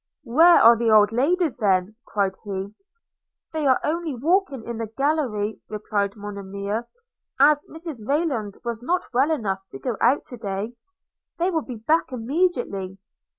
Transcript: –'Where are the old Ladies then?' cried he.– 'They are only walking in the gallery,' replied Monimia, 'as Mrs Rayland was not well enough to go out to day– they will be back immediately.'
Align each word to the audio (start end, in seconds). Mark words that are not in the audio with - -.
–'Where 0.23 0.59
are 0.59 0.75
the 0.75 0.89
old 0.89 1.11
Ladies 1.11 1.57
then?' 1.57 1.95
cried 2.07 2.33
he.– 2.43 2.73
'They 3.53 3.67
are 3.67 3.79
only 3.83 4.15
walking 4.15 4.63
in 4.63 4.79
the 4.79 4.87
gallery,' 4.87 5.61
replied 5.69 6.15
Monimia, 6.15 6.87
'as 7.39 7.63
Mrs 7.69 8.07
Rayland 8.07 8.57
was 8.63 8.81
not 8.81 9.03
well 9.13 9.29
enough 9.29 9.63
to 9.67 9.77
go 9.77 9.97
out 10.01 10.25
to 10.25 10.37
day– 10.37 10.73
they 11.37 11.51
will 11.51 11.61
be 11.61 11.75
back 11.75 12.11
immediately.' 12.11 12.97